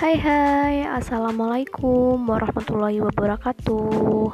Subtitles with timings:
[0.00, 4.32] Hai hai, Assalamualaikum warahmatullahi wabarakatuh.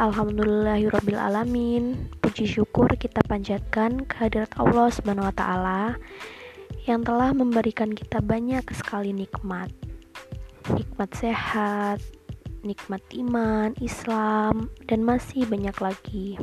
[0.00, 5.28] Alhamdulillahirrabbilalamin Puji syukur kita panjatkan kehadirat Allah subhanahu
[6.88, 9.68] Yang telah memberikan kita banyak sekali nikmat.
[10.72, 12.00] Nikmat sehat,
[12.64, 16.40] nikmat iman, Islam, dan masih banyak lagi.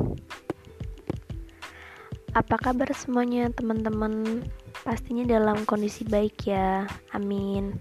[2.30, 4.46] Apa kabar semuanya teman-teman?
[4.86, 7.74] Pastinya dalam kondisi baik ya, amin.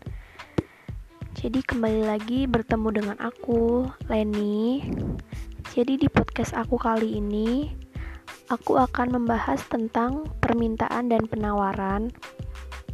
[1.37, 4.81] Jadi kembali lagi bertemu dengan aku, Leni.
[5.77, 7.69] Jadi di podcast aku kali ini,
[8.49, 12.09] aku akan membahas tentang permintaan dan penawaran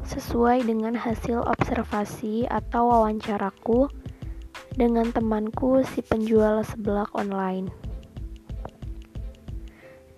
[0.03, 3.87] sesuai dengan hasil observasi atau wawancaraku
[4.75, 7.71] dengan temanku si penjual seblak online.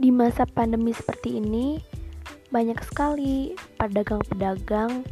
[0.02, 1.80] Di masa pandemi seperti ini,
[2.54, 5.06] banyak sekali pedagang-pedagang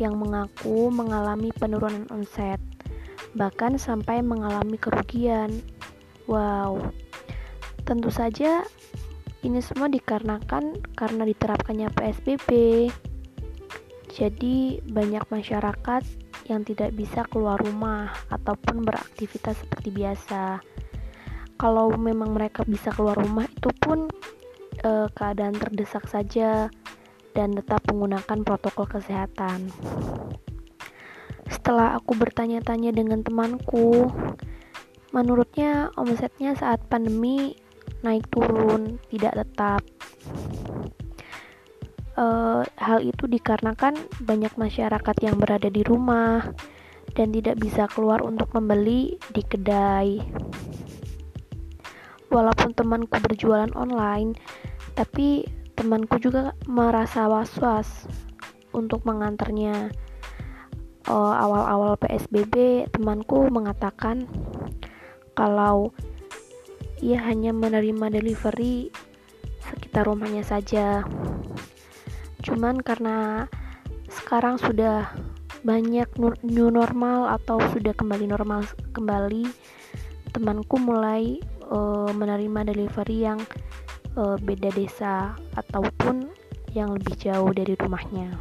[0.00, 2.58] yang mengaku mengalami penurunan omset,
[3.36, 5.62] bahkan sampai mengalami kerugian.
[6.26, 6.92] Wow,
[7.84, 8.64] tentu saja
[9.42, 12.48] ini semua dikarenakan karena diterapkannya PSBB.
[14.12, 16.02] Jadi, banyak masyarakat
[16.46, 20.62] yang tidak bisa keluar rumah ataupun beraktivitas seperti biasa.
[21.58, 24.06] Kalau memang mereka bisa keluar rumah, itu pun
[24.82, 26.68] e, keadaan terdesak saja
[27.32, 29.72] dan tetap menggunakan protokol kesehatan.
[31.48, 34.10] Setelah aku bertanya-tanya dengan temanku,
[35.14, 37.56] menurutnya omsetnya saat pandemi
[38.02, 39.82] naik turun, tidak tetap.
[42.12, 42.26] E,
[42.66, 46.44] hal itu dikarenakan banyak masyarakat yang berada di rumah
[47.12, 50.20] dan tidak bisa keluar untuk membeli di kedai.
[52.32, 54.32] Walaupun temanku berjualan online,
[54.92, 58.06] tapi temanku juga merasa was-was
[58.72, 59.92] untuk mengantarnya.
[61.02, 64.22] Uh, awal-awal PSBB temanku mengatakan
[65.34, 65.90] kalau
[67.02, 68.94] ia hanya menerima delivery
[69.66, 71.02] sekitar rumahnya saja.
[72.46, 73.50] Cuman karena
[74.06, 75.10] sekarang sudah
[75.66, 76.06] banyak
[76.46, 79.46] new normal atau sudah kembali normal kembali
[80.34, 81.38] temanku mulai
[81.70, 83.38] uh, menerima delivery yang
[84.16, 86.28] uh, beda desa ataupun
[86.72, 88.32] yang lebih jauh dari rumahnya.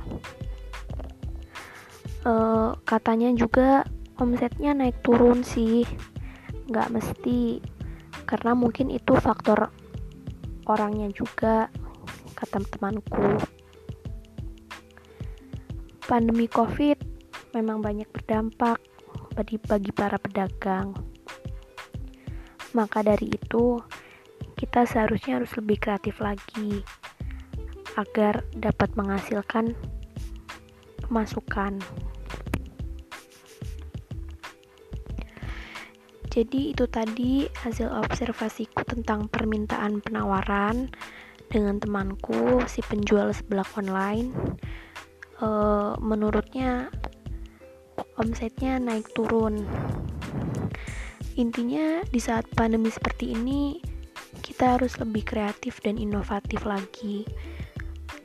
[2.22, 3.84] Uh, katanya juga
[4.22, 5.84] omsetnya naik turun sih,
[6.70, 7.60] nggak mesti
[8.30, 9.74] karena mungkin itu faktor
[10.70, 11.68] orangnya juga
[12.38, 13.42] kata temanku.
[16.06, 16.98] Pandemi COVID
[17.56, 18.80] memang banyak berdampak
[19.36, 20.96] bagi, bagi para pedagang.
[22.72, 23.80] Maka dari itu,
[24.62, 26.86] kita seharusnya harus lebih kreatif lagi
[27.98, 29.74] agar dapat menghasilkan
[31.02, 31.82] pemasukan.
[36.30, 40.94] Jadi itu tadi hasil observasiku tentang permintaan penawaran
[41.52, 44.32] dengan temanku si penjual sebelah online.
[45.42, 45.48] E,
[46.00, 46.88] menurutnya
[48.16, 49.68] omsetnya naik turun.
[51.36, 53.91] Intinya di saat pandemi seperti ini
[54.62, 57.26] kita harus lebih kreatif dan inovatif lagi.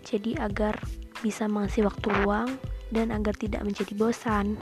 [0.04, 0.76] Jadi agar
[1.24, 2.60] bisa mengisi waktu luang
[2.92, 4.60] dan agar tidak menjadi bosan.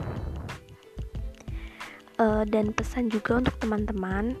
[2.15, 4.39] Uh, dan pesan juga untuk teman-teman,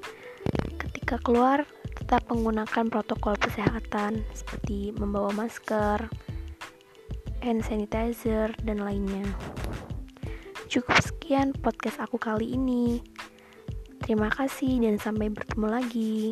[0.79, 1.67] ketika keluar
[1.99, 6.07] tetap menggunakan protokol kesehatan seperti membawa masker,
[7.43, 9.27] hand sanitizer, dan lainnya.
[10.71, 13.03] Cukup sekian podcast aku kali ini.
[13.99, 16.31] Terima kasih dan sampai bertemu lagi.